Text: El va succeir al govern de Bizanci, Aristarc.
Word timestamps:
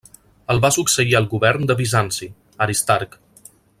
El 0.53 0.61
va 0.61 0.71
succeir 0.77 1.13
al 1.19 1.27
govern 1.33 1.69
de 1.73 1.75
Bizanci, 1.83 2.31
Aristarc. 2.69 3.15